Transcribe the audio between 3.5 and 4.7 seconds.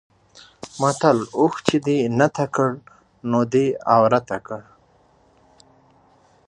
دی عورته کړ.